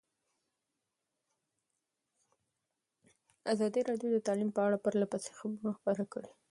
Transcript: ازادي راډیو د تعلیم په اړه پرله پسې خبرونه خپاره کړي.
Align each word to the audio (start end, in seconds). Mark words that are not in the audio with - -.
ازادي 3.53 3.81
راډیو 3.89 4.09
د 4.13 4.17
تعلیم 4.27 4.49
په 4.55 4.61
اړه 4.67 4.77
پرله 4.83 5.05
پسې 5.11 5.31
خبرونه 5.37 5.71
خپاره 5.79 6.03
کړي. 6.13 6.31